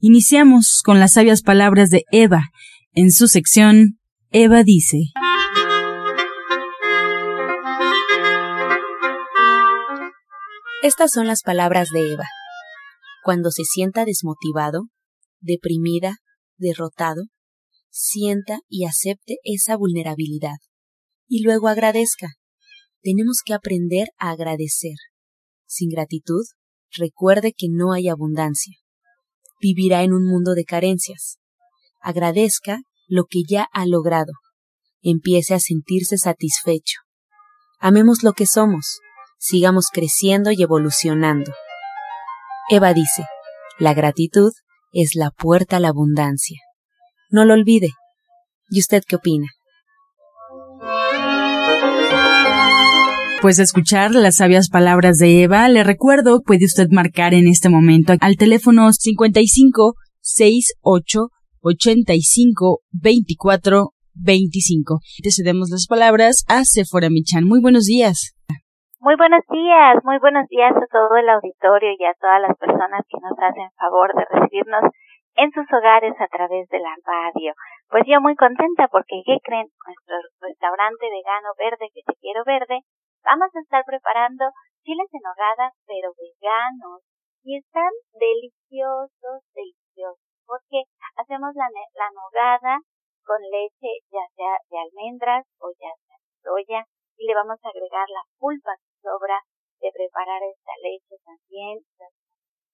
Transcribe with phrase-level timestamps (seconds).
[0.00, 2.50] Iniciamos con las sabias palabras de Eva.
[2.92, 3.98] En su sección,
[4.30, 4.98] Eva dice.
[10.84, 12.26] Estas son las palabras de Eva.
[13.24, 14.82] Cuando se sienta desmotivado,
[15.40, 16.18] deprimida,
[16.56, 17.24] derrotado,
[17.90, 20.58] sienta y acepte esa vulnerabilidad.
[21.26, 22.28] Y luego agradezca.
[23.02, 24.94] Tenemos que aprender a agradecer.
[25.66, 26.44] Sin gratitud,
[26.96, 28.76] recuerde que no hay abundancia.
[29.60, 31.38] Vivirá en un mundo de carencias.
[32.00, 34.32] Agradezca lo que ya ha logrado.
[35.02, 37.00] Empiece a sentirse satisfecho.
[37.80, 39.00] Amemos lo que somos
[39.38, 41.52] sigamos creciendo y evolucionando.
[42.70, 43.24] Eva dice,
[43.78, 44.52] la gratitud
[44.92, 46.60] es la puerta a la abundancia.
[47.30, 47.90] No lo olvide.
[48.68, 49.48] ¿Y usted qué opina?
[53.40, 58.12] Pues escuchar las sabias palabras de Eva, le recuerdo, puede usted marcar en este momento
[58.20, 61.30] al teléfono 55 68
[61.62, 64.98] 85 24 25.
[65.22, 67.46] Te cedemos las palabras a Sephora Michan.
[67.46, 68.34] Muy buenos días.
[68.98, 73.06] Muy buenos días, muy buenos días a todo el auditorio y a todas las personas
[73.06, 74.90] que nos hacen favor de recibirnos
[75.38, 77.54] en sus hogares a través de la radio.
[77.88, 79.70] Pues yo muy contenta porque, ¿qué creen?
[79.86, 82.82] Nuestro restaurante vegano verde que te quiero verde,
[83.28, 84.48] vamos a estar preparando
[84.80, 87.04] chiles en hogada, pero veganos.
[87.44, 92.80] Y están deliciosos, deliciosos, porque hacemos la, la nogada
[93.24, 96.80] con leche ya sea de almendras o ya sea de soya
[97.20, 98.72] y le vamos a agregar la pulpa
[99.04, 99.44] sobra
[99.80, 102.12] de preparar esta leche también, las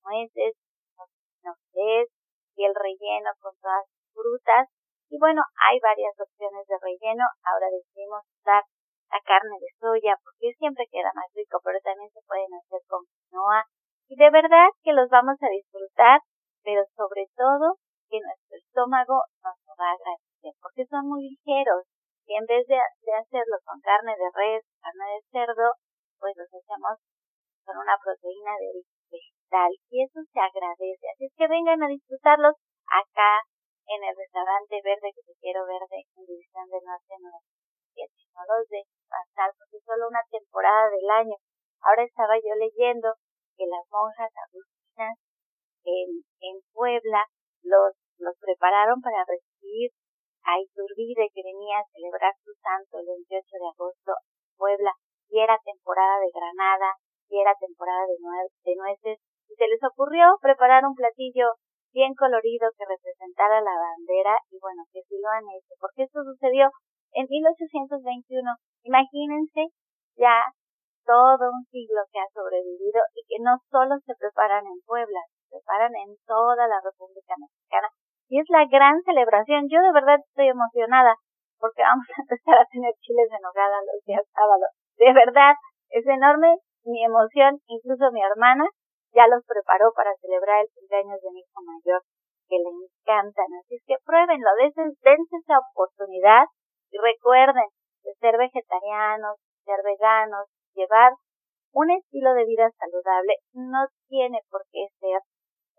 [0.06, 0.54] nueces,
[1.42, 1.58] los
[2.56, 4.68] y el relleno con todas las frutas.
[5.10, 7.24] Y bueno, hay varias opciones de relleno.
[7.44, 8.62] Ahora decidimos usar
[9.14, 13.06] la carne de soya porque siempre queda más rico, pero también se pueden hacer con
[13.06, 13.62] quinoa.
[14.10, 16.18] Y de verdad que los vamos a disfrutar,
[16.66, 17.78] pero sobre todo
[18.10, 21.86] que nuestro estómago nos lo va a agradecer porque son muy ligeros.
[22.26, 25.78] Y en vez de, de hacerlo con carne de res, carne de cerdo,
[26.18, 26.98] pues los hacemos
[27.62, 28.82] con una proteína de
[29.14, 31.06] vegetal y eso se agradece.
[31.14, 32.58] Así es que vengan a disfrutarlos
[32.90, 33.46] acá
[33.86, 37.14] en el restaurante verde que te quiero verde en División del Norte
[37.94, 38.10] 97.
[38.34, 41.36] No los de pasar porque es solo una temporada del año.
[41.82, 43.14] Ahora estaba yo leyendo
[43.54, 45.14] que las monjas agustinas
[45.84, 46.08] en,
[46.40, 47.22] en Puebla
[47.62, 49.94] los, los prepararon para recibir
[50.44, 54.92] a Iturbide que venía a celebrar su santo el 28 de agosto en Puebla
[55.30, 56.94] y era temporada de granada,
[57.28, 59.18] y era temporada de, nueces,
[59.48, 61.58] y se les ocurrió preparar un platillo
[61.92, 66.22] bien colorido que representara la bandera, y bueno, que sí lo han hecho, porque esto
[66.22, 66.70] sucedió
[67.14, 68.44] en 1821.
[68.84, 69.72] Imagínense
[70.16, 70.42] ya
[71.06, 75.56] todo un siglo que ha sobrevivido y que no solo se preparan en Puebla, se
[75.56, 77.88] preparan en toda la República Mexicana.
[78.28, 79.68] Y es la gran celebración.
[79.68, 81.16] Yo de verdad estoy emocionada
[81.58, 85.54] porque vamos a empezar a tener chiles de nogada los días sábados de verdad,
[85.90, 88.64] es enorme mi emoción, incluso mi hermana
[89.12, 92.02] ya los preparó para celebrar el cumpleaños de mi hijo mayor,
[92.48, 96.46] que le encantan, así es que pruébenlo, dense esa oportunidad
[97.02, 97.68] recuerden
[98.02, 101.12] de ser vegetarianos, ser veganos, llevar
[101.72, 105.20] un estilo de vida saludable no tiene por qué ser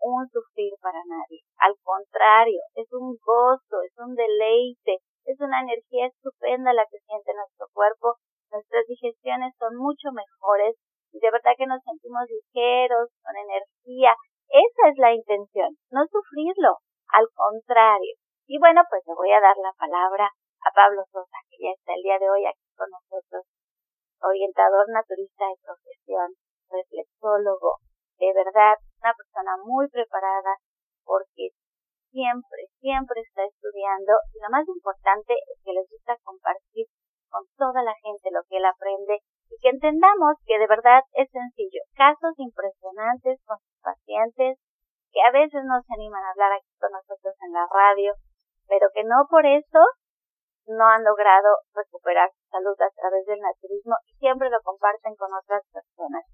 [0.00, 1.40] un sufrir para nadie.
[1.58, 7.32] Al contrario, es un gozo, es un deleite, es una energía estupenda la que siente
[7.34, 8.16] nuestro cuerpo
[8.50, 10.76] nuestras digestiones son mucho mejores
[11.12, 14.14] y de verdad que nos sentimos ligeros, con energía.
[14.48, 16.78] Esa es la intención, no sufrirlo,
[17.12, 18.14] al contrario.
[18.46, 20.30] Y bueno, pues le voy a dar la palabra
[20.66, 23.46] a Pablo Sosa, que ya está el día de hoy aquí con nosotros,
[24.18, 26.34] orientador naturista de profesión,
[26.66, 27.78] reflexólogo,
[28.18, 30.58] de verdad, una persona muy preparada
[31.06, 31.54] porque
[32.10, 36.90] siempre, siempre está estudiando y lo más importante es que les gusta compartir
[37.30, 41.30] con toda la gente lo que él aprende y que entendamos que de verdad es
[41.30, 41.86] sencillo.
[41.94, 44.58] Casos impresionantes con sus pacientes
[45.12, 48.14] que a veces no se animan a hablar aquí con nosotros en la radio,
[48.66, 49.80] pero que no por eso
[50.66, 55.32] no han logrado recuperar su salud a través del naturismo y siempre lo comparten con
[55.32, 56.24] otras personas.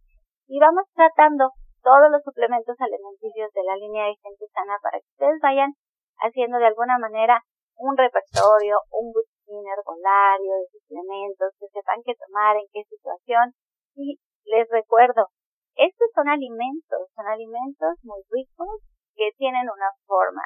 [0.49, 1.51] Y vamos tratando
[1.83, 5.73] todos los suplementos alimenticios de la línea de gente sana para que ustedes vayan
[6.19, 7.43] haciendo de alguna manera
[7.77, 13.53] un repertorio, un boletín herbolario de suplementos, que sepan qué tomar, en qué situación.
[13.95, 15.29] Y les recuerdo,
[15.75, 18.81] estos son alimentos, son alimentos muy ricos
[19.15, 20.43] que tienen una forma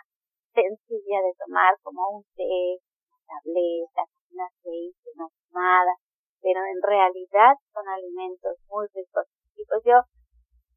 [0.54, 2.80] sencilla de tomar como un té,
[3.26, 5.94] una tableta, un aceite, una pomada,
[6.40, 9.26] pero en realidad son alimentos muy ricos.
[9.58, 9.99] Y pues yo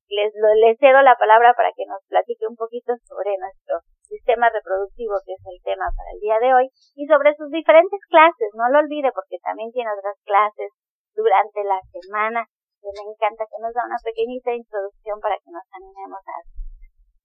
[0.10, 5.22] les, les cedo la palabra para que nos platique un poquito sobre nuestro sistema reproductivo,
[5.26, 6.66] que es el tema para el día de hoy,
[6.98, 8.50] y sobre sus diferentes clases.
[8.58, 10.74] No lo olvide porque también tiene otras clases
[11.14, 12.46] durante la semana
[12.82, 16.36] que me encanta que nos da una pequeñita introducción para que nos animemos a...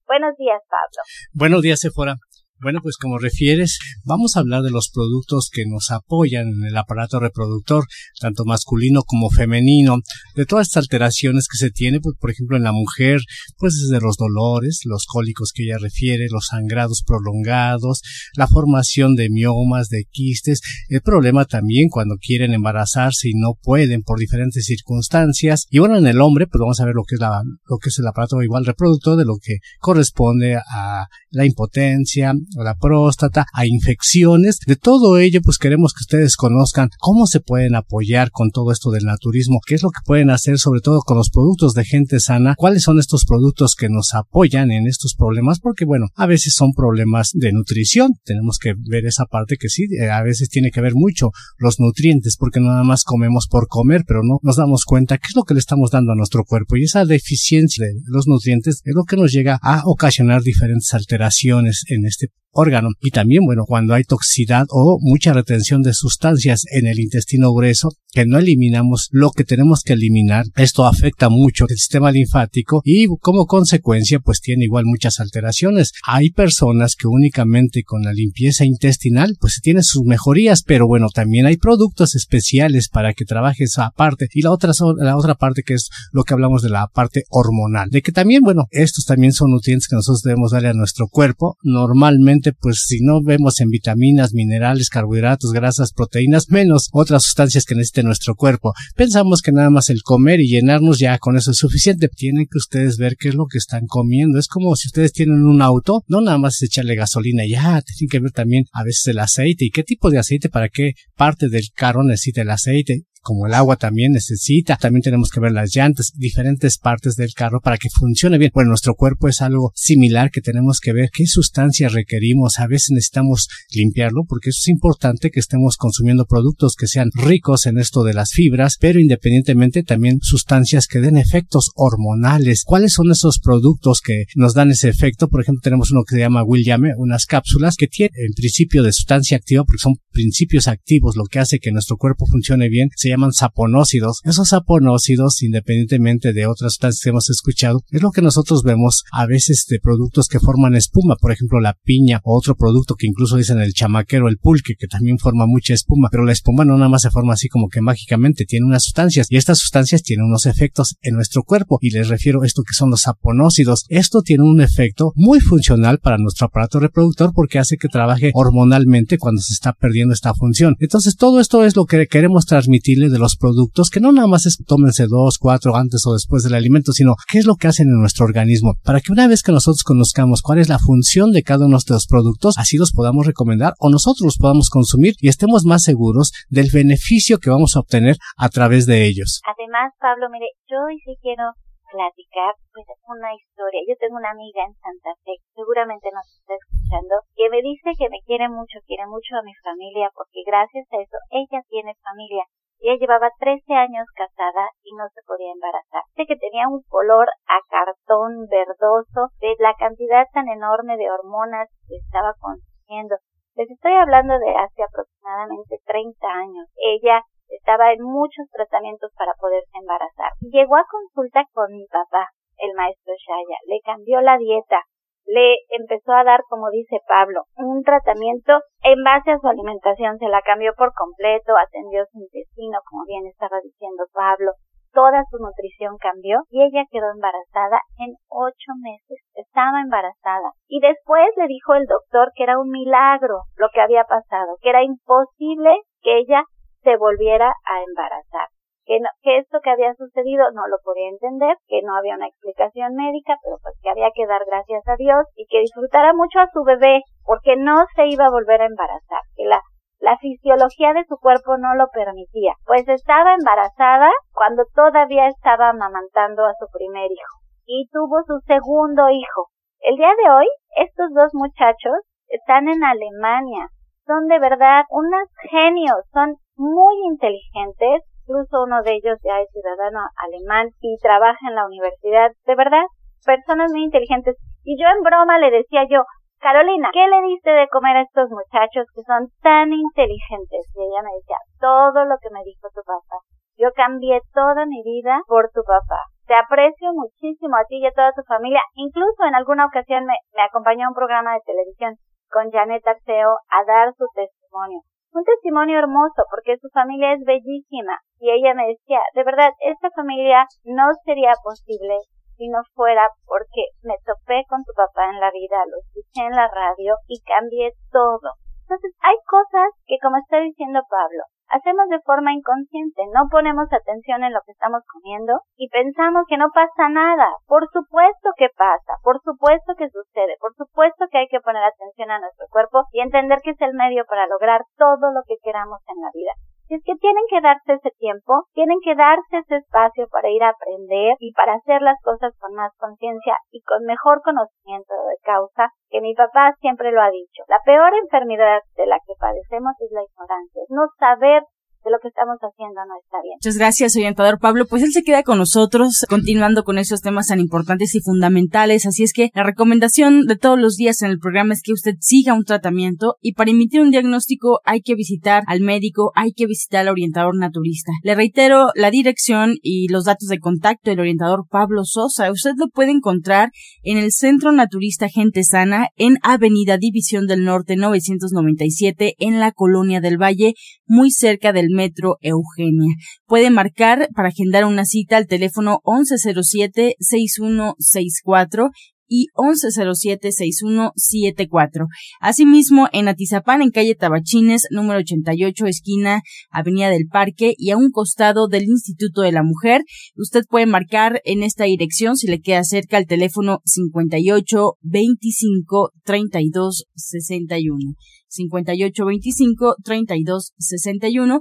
[0.07, 1.01] Buenos días, Pablo.
[1.33, 2.17] Buenos días, Sephora.
[2.65, 6.77] Bueno, pues como refieres, vamos a hablar de los productos que nos apoyan en el
[6.79, 7.85] aparato reproductor,
[8.19, 9.99] tanto masculino como femenino,
[10.35, 13.21] de todas estas alteraciones que se tiene, pues por ejemplo en la mujer,
[13.59, 18.01] pues desde los dolores, los cólicos que ella refiere, los sangrados prolongados,
[18.35, 24.01] la formación de miomas, de quistes, el problema también cuando quieren embarazarse y no pueden
[24.01, 25.67] por diferentes circunstancias.
[25.69, 27.91] Y bueno, en el hombre, pues vamos a ver lo que es la, lo que
[27.91, 33.47] es el aparato igual reproductor, de lo que corresponde a la impotencia, a la próstata,
[33.53, 34.59] a infecciones.
[34.67, 38.91] De todo ello, pues queremos que ustedes conozcan cómo se pueden apoyar con todo esto
[38.91, 42.21] del naturismo, qué es lo que pueden hacer sobre todo con los productos de gente
[42.21, 46.55] sana, cuáles son estos productos que nos apoyan en estos problemas, porque bueno, a veces
[46.55, 48.13] son problemas de nutrición.
[48.25, 51.81] Tenemos que ver esa parte que sí, eh, a veces tiene que ver mucho los
[51.81, 55.45] nutrientes, porque nada más comemos por comer, pero no nos damos cuenta qué es lo
[55.45, 59.05] que le estamos dando a nuestro cuerpo y esa deficiencia de los nutrientes es lo
[59.05, 62.89] que nos llega a ocasionar diferentes alteraciones en este órgano.
[63.01, 67.91] Y también, bueno, cuando hay toxicidad o mucha retención de sustancias en el intestino grueso,
[68.13, 73.07] que no eliminamos lo que tenemos que eliminar, esto afecta mucho el sistema linfático y
[73.21, 75.93] como consecuencia, pues tiene igual muchas alteraciones.
[76.07, 81.47] Hay personas que únicamente con la limpieza intestinal, pues tiene sus mejorías, pero bueno, también
[81.47, 84.29] hay productos especiales para que trabaje esa parte.
[84.33, 87.91] Y la otra, la otra parte que es lo que hablamos de la parte hormonal,
[87.91, 91.57] de que también, bueno, estos también son nutrientes que nosotros debemos darle a nuestro cuerpo.
[91.63, 97.75] Normalmente pues si no vemos en vitaminas, minerales, carbohidratos, grasas, proteínas, menos otras sustancias que
[97.75, 98.73] necesite nuestro cuerpo.
[98.97, 102.09] Pensamos que nada más el comer y llenarnos ya con eso es suficiente.
[102.09, 104.39] Tienen que ustedes ver qué es lo que están comiendo.
[104.39, 108.21] Es como si ustedes tienen un auto, no nada más echarle gasolina ya, tienen que
[108.21, 111.69] ver también a veces el aceite y qué tipo de aceite para qué parte del
[111.75, 114.77] carro necesita el aceite como el agua también necesita.
[114.77, 118.53] También tenemos que ver las llantas, diferentes partes del carro para que funcione bien.
[118.55, 122.61] Bueno, nuestro cuerpo es algo similar que tenemos que ver qué sustancias requerimos.
[122.61, 127.67] A veces necesitamos limpiarlo porque eso es importante que estemos consumiendo productos que sean ricos
[127.67, 132.63] en esto de las fibras, pero independientemente también sustancias que den efectos hormonales.
[132.65, 135.29] ¿Cuáles son esos productos que nos dan ese efecto?
[135.29, 138.93] Por ejemplo, tenemos uno que se llama William, unas cápsulas que tienen el principio de
[138.93, 142.91] sustancia activa porque son principios activos, lo que hace que nuestro cuerpo funcione bien.
[143.15, 144.21] Llaman saponócidos.
[144.25, 149.27] Esos saponócidos, independientemente de otras sustancias que hemos escuchado, es lo que nosotros vemos a
[149.27, 153.37] veces de productos que forman espuma, por ejemplo la piña o otro producto que incluso
[153.37, 156.89] dicen el chamaquero, el pulque, que también forma mucha espuma, pero la espuma no nada
[156.89, 160.47] más se forma así como que mágicamente, tiene unas sustancias y estas sustancias tienen unos
[160.47, 163.85] efectos en nuestro cuerpo y les refiero a esto que son los saponócidos.
[163.89, 169.19] Esto tiene un efecto muy funcional para nuestro aparato reproductor porque hace que trabaje hormonalmente
[169.19, 170.77] cuando se está perdiendo esta función.
[170.81, 174.47] Entonces todo esto es lo que queremos transmitirle de los productos, que no nada más
[174.47, 177.89] es tómense dos, cuatro antes o después del alimento, sino qué es lo que hacen
[177.89, 181.43] en nuestro organismo, para que una vez que nosotros conozcamos cuál es la función de
[181.43, 185.29] cada uno de estos productos, así los podamos recomendar o nosotros los podamos consumir y
[185.29, 189.41] estemos más seguros del beneficio que vamos a obtener a través de ellos.
[189.45, 191.53] Además, Pablo, mire, yo hoy sí quiero
[191.95, 193.81] platicar pues una historia.
[193.87, 198.11] Yo tengo una amiga en Santa Fe, seguramente nos está escuchando, que me dice que
[198.11, 202.45] me quiere mucho, quiere mucho a mi familia, porque gracias a eso ella tiene familia.
[202.81, 206.03] Ella llevaba 13 años casada y no se podía embarazar.
[206.15, 211.69] Sé que tenía un color a cartón verdoso de la cantidad tan enorme de hormonas
[211.89, 213.17] que estaba consumiendo.
[213.57, 216.67] Les estoy hablando de hace aproximadamente 30 años.
[216.77, 220.33] Ella estaba en muchos tratamientos para poderse embarazar.
[220.41, 222.29] Llegó a consulta con mi papá,
[222.59, 223.59] el maestro Shaya.
[223.67, 224.83] Le cambió la dieta,
[225.27, 230.29] le empezó a dar, como dice Pablo, un tratamiento en base a su alimentación, se
[230.29, 234.53] la cambió por completo, atendió su intestino, como bien estaba diciendo Pablo,
[234.93, 240.53] toda su nutrición cambió y ella quedó embarazada en ocho meses, estaba embarazada.
[240.69, 244.71] Y después le dijo el doctor que era un milagro lo que había pasado, que
[244.71, 246.45] era imposible que ella
[246.83, 248.49] se volviera a embarazar
[248.85, 252.95] que, que esto que había sucedido no lo podía entender, que no había una explicación
[252.95, 256.51] médica, pero pues que había que dar gracias a Dios y que disfrutara mucho a
[256.53, 257.03] su bebé.
[257.25, 259.63] porque no se iba a volver a embarazar, que la,
[259.99, 266.45] la fisiología de su cuerpo no lo permitía, pues estaba embarazada cuando todavía estaba amamantando
[266.45, 269.49] a su primer hijo y tuvo su segundo hijo.
[269.81, 271.97] El día de hoy, estos dos muchachos
[272.29, 273.69] están en Alemania,
[274.07, 280.01] son de verdad unos genios, son muy inteligentes, incluso uno de ellos ya es ciudadano
[280.17, 282.85] alemán y trabaja en la universidad, de verdad,
[283.25, 284.37] personas muy inteligentes.
[284.65, 286.05] Y yo en broma le decía yo,
[286.41, 290.69] Carolina, ¿qué le diste de comer a estos muchachos que son tan inteligentes?
[290.75, 293.25] Y ella me decía, todo lo que me dijo tu papá.
[293.57, 296.05] Yo cambié toda mi vida por tu papá.
[296.27, 298.61] Te aprecio muchísimo a ti y a toda tu familia.
[298.75, 301.95] Incluso en alguna ocasión me, me acompañó a un programa de televisión
[302.29, 304.81] con Janet Arceo a dar su testimonio.
[305.15, 309.91] Un testimonio hermoso porque su familia es bellísima y ella me decía, de verdad, esta
[309.91, 312.01] familia no sería posible
[312.39, 316.33] si no fuera porque me topé con tu papá en la vida, lo escuché en
[316.33, 318.33] la radio y cambié todo.
[318.65, 324.25] Entonces hay cosas que, como está diciendo Pablo, hacemos de forma inconsciente, no ponemos atención
[324.25, 327.29] en lo que estamos comiendo y pensamos que no pasa nada.
[327.47, 332.11] Por supuesto que pasa, por supuesto que sucede, por supuesto que hay que poner atención
[332.11, 335.85] a nuestro cuerpo y entender que es el medio para lograr todo lo que queramos
[335.93, 336.33] en la vida
[336.69, 340.51] es que tienen que darse ese tiempo, tienen que darse ese espacio para ir a
[340.51, 345.69] aprender y para hacer las cosas con más conciencia y con mejor conocimiento de causa,
[345.91, 347.43] que mi papá siempre lo ha dicho.
[347.49, 351.43] La peor enfermedad de la que padecemos es la ignorancia, no saber
[351.85, 353.37] de lo que estamos haciendo no está bien.
[353.37, 354.67] Muchas gracias, orientador Pablo.
[354.67, 358.87] Pues él se queda con nosotros continuando con esos temas tan importantes y fundamentales.
[358.87, 361.95] Así es que la recomendación de todos los días en el programa es que usted
[362.01, 366.47] siga un tratamiento y para emitir un diagnóstico hay que visitar al médico, hay que
[366.47, 367.93] visitar al orientador naturista.
[368.03, 372.31] Le reitero la dirección y los datos de contacto del orientador Pablo Sosa.
[372.31, 373.51] Usted lo puede encontrar
[373.83, 380.01] en el Centro Naturista Gente Sana en Avenida División del Norte 997 en la Colonia
[380.01, 380.55] del Valle,
[380.87, 382.95] muy cerca del Metro Eugenia.
[383.27, 388.71] Puede marcar para agendar una cita al teléfono 1107-6164
[389.09, 391.87] y 1107-6174.
[392.21, 396.21] Asimismo, en Atizapán, en calle Tabachines, número 88, esquina
[396.51, 399.83] Avenida del Parque y a un costado del Instituto de la Mujer,
[400.17, 406.85] usted puede marcar en esta dirección si le queda cerca el teléfono 58 25 32
[406.95, 407.95] 61.
[408.29, 411.41] 58 25 32 61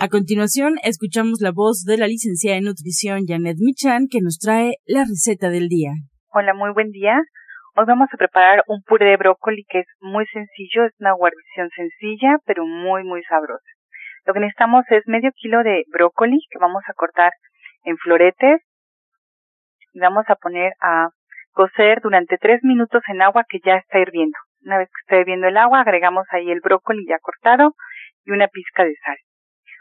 [0.00, 4.76] A continuación, escuchamos la voz de la licenciada en nutrición Janet Michan, que nos trae
[4.86, 5.90] la receta del día.
[6.30, 7.18] Hola, muy buen día.
[7.74, 11.68] Hoy vamos a preparar un puré de brócoli que es muy sencillo, es una guarnición
[11.74, 13.66] sencilla, pero muy, muy sabrosa.
[14.24, 17.32] Lo que necesitamos es medio kilo de brócoli que vamos a cortar
[17.82, 18.62] en floretes
[19.94, 21.08] y vamos a poner a
[21.50, 24.38] cocer durante tres minutos en agua que ya está hirviendo.
[24.62, 27.74] Una vez que está hirviendo el agua, agregamos ahí el brócoli ya cortado
[28.24, 29.16] y una pizca de sal.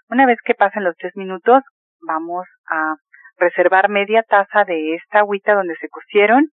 [0.09, 1.63] Una vez que pasen los tres minutos,
[1.99, 2.95] vamos a
[3.37, 6.45] reservar media taza de esta agüita donde se cocieron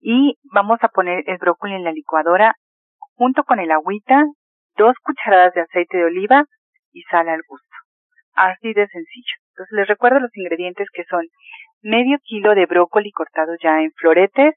[0.00, 2.56] y vamos a poner el brócoli en la licuadora
[3.14, 4.22] junto con el agüita,
[4.76, 6.44] dos cucharadas de aceite de oliva
[6.92, 7.74] y sal al gusto.
[8.34, 9.34] Así de sencillo.
[9.54, 11.26] Entonces les recuerdo los ingredientes que son
[11.80, 14.54] medio kilo de brócoli cortado ya en floretes,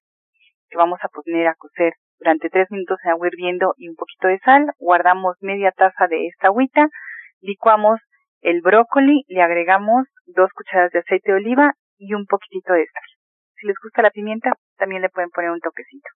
[0.70, 4.28] que vamos a poner a cocer durante tres minutos en agua hirviendo y un poquito
[4.28, 4.74] de sal.
[4.80, 6.90] Guardamos media taza de esta agüita
[7.42, 8.00] licuamos
[8.42, 13.04] el brócoli, le agregamos dos cucharadas de aceite de oliva y un poquitito de sal.
[13.56, 16.10] Si les gusta la pimienta, también le pueden poner un toquecito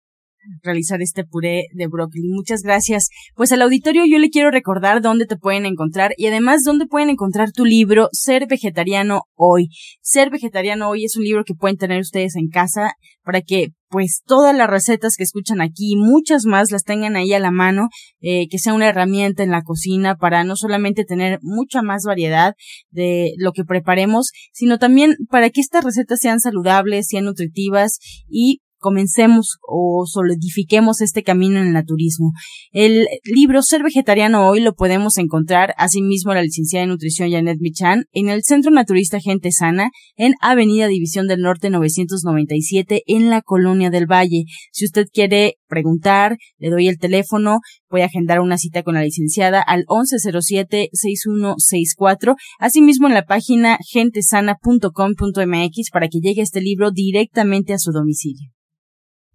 [0.62, 2.28] realizar este puré de brócoli.
[2.28, 3.08] Muchas gracias.
[3.34, 7.10] Pues al auditorio yo le quiero recordar dónde te pueden encontrar y además dónde pueden
[7.10, 9.68] encontrar tu libro Ser Vegetariano Hoy.
[10.00, 14.22] Ser Vegetariano Hoy es un libro que pueden tener ustedes en casa para que pues
[14.26, 17.88] todas las recetas que escuchan aquí, muchas más las tengan ahí a la mano,
[18.20, 22.54] eh, que sea una herramienta en la cocina para no solamente tener mucha más variedad
[22.90, 27.98] de lo que preparemos, sino también para que estas recetas sean saludables, sean nutritivas
[28.28, 32.30] y comencemos o solidifiquemos este camino en el naturismo.
[32.70, 38.04] El libro Ser Vegetariano Hoy lo podemos encontrar, asimismo la licenciada en nutrición Janet Michan,
[38.12, 43.90] en el Centro Naturista Gente Sana, en Avenida División del Norte 997, en la Colonia
[43.90, 44.44] del Valle.
[44.70, 49.62] Si usted quiere preguntar, le doy el teléfono, puede agendar una cita con la licenciada
[49.62, 57.90] al 1107-6164, asimismo en la página gentesana.com.mx para que llegue este libro directamente a su
[57.90, 58.52] domicilio.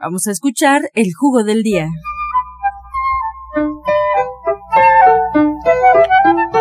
[0.00, 1.88] Vamos a escuchar el jugo del día.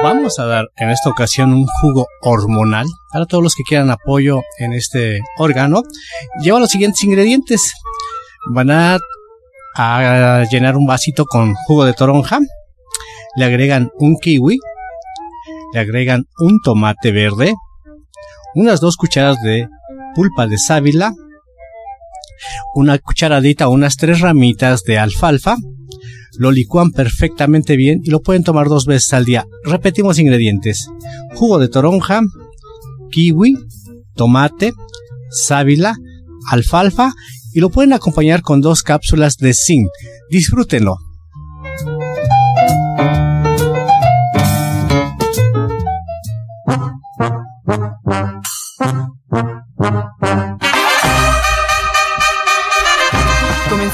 [0.02, 4.42] Vamos a dar en esta ocasión un jugo hormonal para todos los que quieran apoyo
[4.58, 5.84] en este órgano.
[6.42, 7.74] Lleva los siguientes ingredientes.
[8.50, 8.98] Van a,
[9.76, 12.40] a llenar un vasito con jugo de toronja.
[13.36, 14.58] Le agregan un kiwi.
[15.74, 17.54] Le agregan un tomate verde.
[18.56, 19.68] Unas dos cucharadas de
[20.16, 21.14] pulpa de sábila
[22.76, 25.58] una cucharadita o unas tres ramitas de alfalfa,
[26.38, 29.46] lo licúan perfectamente bien y lo pueden tomar dos veces al día.
[29.64, 30.90] Repetimos ingredientes:
[31.36, 32.22] jugo de toronja,
[33.12, 33.58] kiwi,
[34.16, 34.74] tomate,
[35.30, 35.96] sábila,
[36.50, 37.14] alfalfa
[37.54, 39.90] y lo pueden acompañar con dos cápsulas de zinc.
[40.30, 40.98] Disfrútenlo.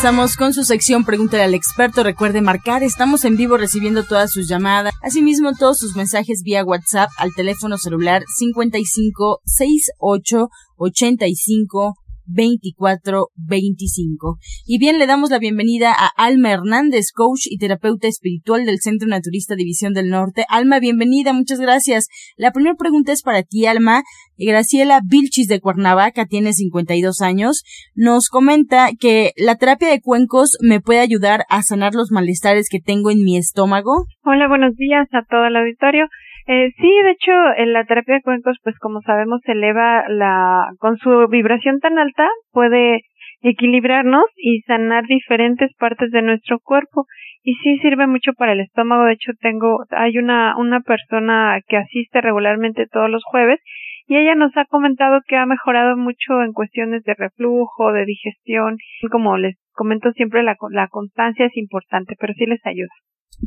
[0.03, 2.03] Comenzamos con su sección Pregúntale al experto.
[2.03, 7.09] Recuerde marcar, estamos en vivo recibiendo todas sus llamadas, asimismo todos sus mensajes vía WhatsApp
[7.15, 14.37] al teléfono celular 55 68 85 2425.
[14.65, 19.07] Y bien, le damos la bienvenida a Alma Hernández, coach y terapeuta espiritual del Centro
[19.07, 20.45] Naturista División del Norte.
[20.49, 22.07] Alma, bienvenida, muchas gracias.
[22.37, 24.03] La primera pregunta es para ti, Alma.
[24.37, 27.63] Graciela Vilchis de Cuernavaca tiene 52 años.
[27.95, 32.79] Nos comenta que la terapia de cuencos me puede ayudar a sanar los malestares que
[32.79, 34.05] tengo en mi estómago.
[34.23, 36.07] Hola, buenos días a todo el auditorio.
[36.45, 40.97] Eh, sí, de hecho, en la terapia de cuencos, pues como sabemos, eleva la, con
[40.97, 43.01] su vibración tan alta, puede
[43.41, 47.05] equilibrarnos y sanar diferentes partes de nuestro cuerpo.
[47.43, 49.03] Y sí sirve mucho para el estómago.
[49.03, 53.59] De hecho, tengo, hay una, una persona que asiste regularmente todos los jueves
[54.07, 58.77] y ella nos ha comentado que ha mejorado mucho en cuestiones de reflujo, de digestión.
[59.11, 62.91] Como les comento siempre, la, la constancia es importante, pero sí les ayuda.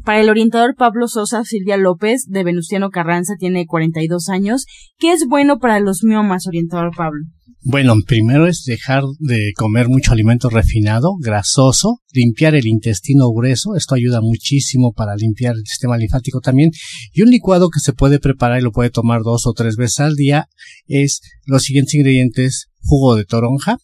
[0.04, 4.66] Para el orientador Pablo Sosa, Silvia López, de Venustiano Carranza, tiene 42 años.
[4.98, 7.24] ¿Qué es bueno para los miomas, orientador Pablo?
[7.68, 13.96] Bueno, primero es dejar de comer mucho alimento refinado, grasoso, limpiar el intestino grueso, esto
[13.96, 16.70] ayuda muchísimo para limpiar el sistema linfático también,
[17.12, 19.98] y un licuado que se puede preparar y lo puede tomar dos o tres veces
[19.98, 20.46] al día
[20.86, 23.78] es los siguientes ingredientes, jugo de toronja,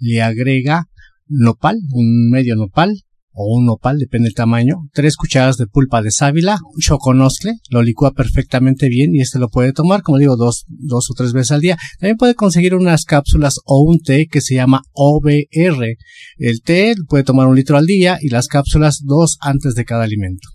[0.00, 0.90] le agrega
[1.26, 3.03] nopal, un medio nopal,
[3.34, 7.82] o un nopal, depende del tamaño, tres cucharadas de pulpa de sábila, un choconoscle, lo
[7.82, 11.52] licúa perfectamente bien y este lo puede tomar, como digo, dos, dos o tres veces
[11.52, 11.76] al día.
[11.98, 15.96] También puede conseguir unas cápsulas o un té que se llama OBR.
[16.38, 20.04] El té puede tomar un litro al día y las cápsulas dos antes de cada
[20.04, 20.48] alimento.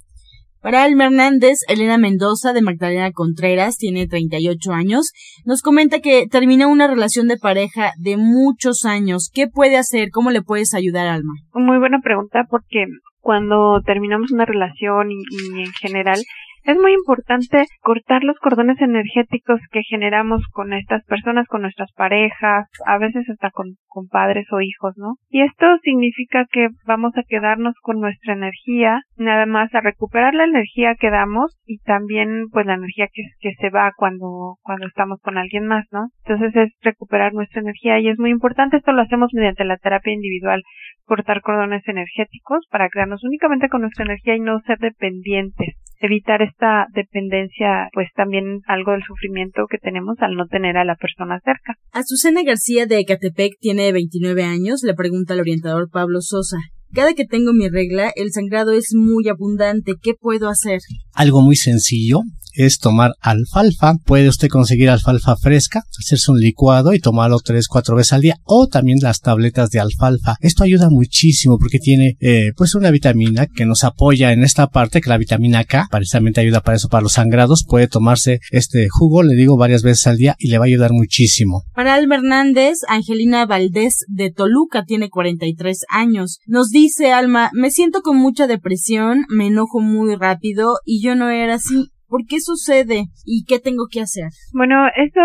[0.62, 5.14] Para Alma Hernández, Elena Mendoza de Magdalena Contreras tiene 38 años.
[5.46, 9.32] Nos comenta que terminó una relación de pareja de muchos años.
[9.34, 10.10] ¿Qué puede hacer?
[10.12, 11.34] ¿Cómo le puedes ayudar, Alma?
[11.54, 12.88] Muy buena pregunta porque
[13.22, 16.20] cuando terminamos una relación y, y en general
[16.64, 22.68] es muy importante cortar los cordones energéticos que generamos con estas personas, con nuestras parejas,
[22.86, 23.76] a veces hasta con,
[24.12, 25.16] padres o hijos, ¿no?
[25.30, 30.46] Y esto significa que vamos a quedarnos con nuestra energía, nada más a recuperar la
[30.46, 35.20] energía que damos y también pues la energía que, que se va cuando, cuando estamos
[35.22, 36.08] con alguien más, ¿no?
[36.26, 40.14] Entonces es recuperar nuestra energía y es muy importante, esto lo hacemos mediante la terapia
[40.14, 40.64] individual,
[41.04, 46.88] cortar cordones energéticos para quedarnos únicamente con nuestra energía y no ser dependientes evitar esta
[46.94, 51.76] dependencia, pues también algo del sufrimiento que tenemos al no tener a la persona cerca.
[51.92, 56.58] Azucena García de Ecatepec tiene 29 años, le pregunta al orientador Pablo Sosa.
[56.92, 59.94] Cada que tengo mi regla, el sangrado es muy abundante.
[60.02, 60.80] ¿Qué puedo hacer?
[61.14, 62.22] Algo muy sencillo
[62.60, 63.96] es tomar alfalfa.
[64.06, 68.36] Puede usted conseguir alfalfa fresca, hacerse un licuado y tomarlo tres, cuatro veces al día
[68.44, 70.36] o también las tabletas de alfalfa.
[70.42, 75.00] Esto ayuda muchísimo porque tiene eh, pues una vitamina que nos apoya en esta parte
[75.00, 77.64] que la vitamina K precisamente ayuda para eso, para los sangrados.
[77.66, 80.92] Puede tomarse este jugo, le digo varias veces al día y le va a ayudar
[80.92, 81.64] muchísimo.
[81.74, 86.40] Para Alma Hernández, Angelina Valdés de Toluca tiene 43 años.
[86.46, 91.30] Nos dice Alma, me siento con mucha depresión, me enojo muy rápido y yo no
[91.30, 91.92] era así.
[92.10, 94.30] ¿Por qué sucede y qué tengo que hacer?
[94.52, 95.22] Bueno, esto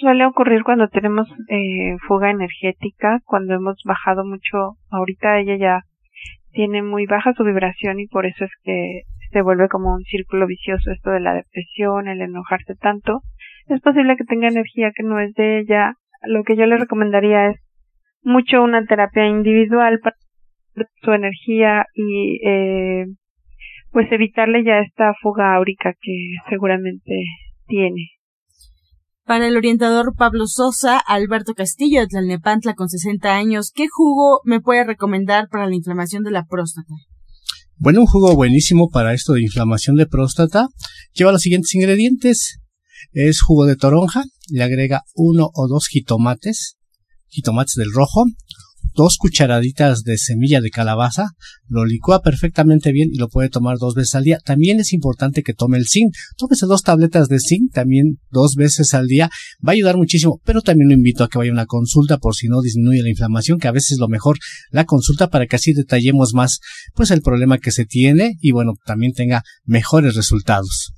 [0.00, 4.78] suele ocurrir cuando tenemos eh, fuga energética, cuando hemos bajado mucho.
[4.88, 5.80] Ahorita ella ya
[6.52, 10.46] tiene muy baja su vibración y por eso es que se vuelve como un círculo
[10.46, 13.20] vicioso esto de la depresión, el enojarse tanto.
[13.66, 15.94] Es posible que tenga energía que no es de ella.
[16.22, 17.56] Lo que yo le recomendaría es
[18.22, 20.16] mucho una terapia individual para
[21.02, 23.06] su energía y eh,
[23.90, 27.14] pues evitarle ya esta fuga áurica que seguramente
[27.66, 28.10] tiene.
[29.24, 34.60] Para el orientador Pablo Sosa, Alberto Castillo de Tlalnepantla con 60 años, ¿qué jugo me
[34.60, 36.94] puede recomendar para la inflamación de la próstata?
[37.76, 40.66] Bueno, un jugo buenísimo para esto de inflamación de próstata.
[41.12, 42.58] Lleva los siguientes ingredientes.
[43.12, 46.78] Es jugo de toronja, le agrega uno o dos jitomates,
[47.28, 48.24] jitomates del rojo,
[48.98, 51.28] dos cucharaditas de semilla de calabaza,
[51.68, 54.40] lo licúa perfectamente bien y lo puede tomar dos veces al día.
[54.44, 56.12] También es importante que tome el zinc.
[56.36, 59.30] Tómese dos tabletas de zinc también dos veces al día.
[59.66, 62.34] Va a ayudar muchísimo, pero también lo invito a que vaya a una consulta por
[62.34, 64.38] si no disminuye la inflamación, que a veces es lo mejor
[64.72, 66.58] la consulta para que así detallemos más
[66.94, 70.92] pues el problema que se tiene y bueno, también tenga mejores resultados.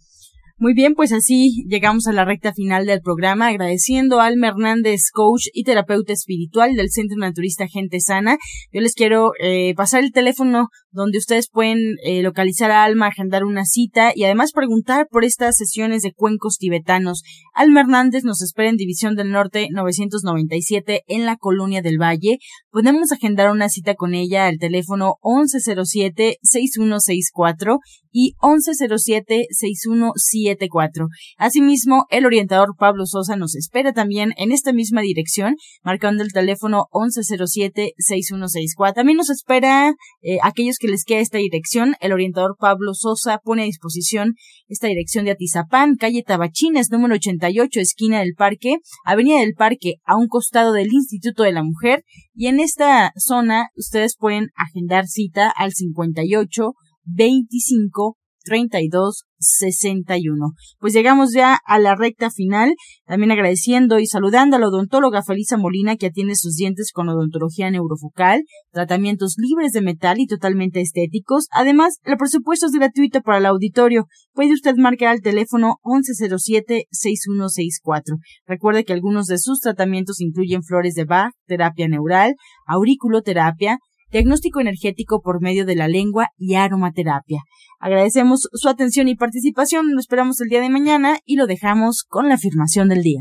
[0.62, 5.10] Muy bien, pues así llegamos a la recta final del programa, agradeciendo a Alma Hernández,
[5.10, 8.36] coach y terapeuta espiritual del Centro Naturista Gente Sana.
[8.70, 13.44] Yo les quiero eh, pasar el teléfono donde ustedes pueden eh, localizar a Alma, agendar
[13.44, 17.22] una cita y además preguntar por estas sesiones de cuencos tibetanos.
[17.54, 22.38] Alma Hernández nos espera en División del Norte 997 en la Colonia del Valle.
[22.70, 27.78] Podemos agendar una cita con ella al teléfono 1107-6164
[28.12, 31.06] y 1107-6174.
[31.38, 36.86] Asimismo, el orientador Pablo Sosa nos espera también en esta misma dirección, marcando el teléfono
[36.92, 38.94] 1107-6164.
[38.94, 41.94] También nos espera eh, aquellos que les queda esta dirección.
[42.00, 44.34] El orientador Pablo Sosa pone a disposición
[44.66, 50.16] esta dirección de Atizapán, calle Tabachines, número 88, esquina del Parque, Avenida del Parque, a
[50.16, 52.04] un costado del Instituto de la Mujer.
[52.34, 56.72] Y en esta zona ustedes pueden agendar cita al 58
[57.04, 60.52] 25 32 61.
[60.78, 62.74] Pues llegamos ya a la recta final,
[63.06, 67.70] también agradeciendo y saludando a la odontóloga Felisa Molina que atiende sus dientes con odontología
[67.70, 71.46] neurofocal, tratamientos libres de metal y totalmente estéticos.
[71.50, 74.06] Además, el presupuesto es gratuito para el auditorio.
[74.32, 78.18] Puede usted marcar al teléfono 1107-6164.
[78.46, 82.34] Recuerde que algunos de sus tratamientos incluyen flores de Bach, terapia neural,
[82.66, 83.78] auriculoterapia,
[84.10, 87.42] diagnóstico energético por medio de la lengua y aromaterapia.
[87.78, 92.28] Agradecemos su atención y participación, lo esperamos el día de mañana y lo dejamos con
[92.28, 93.20] la afirmación del día.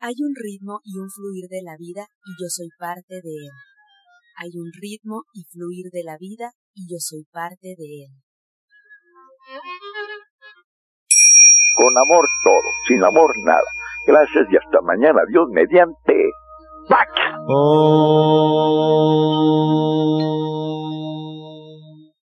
[0.00, 3.52] Hay un ritmo y un fluir de la vida y yo soy parte de él.
[4.36, 8.12] Hay un ritmo y fluir de la vida y yo soy parte de él.
[11.74, 13.68] Con amor todo, sin amor nada.
[14.06, 15.22] Gracias y hasta mañana.
[15.28, 16.30] Dios mediante.
[16.88, 17.08] Back.
[17.48, 18.78] Oh.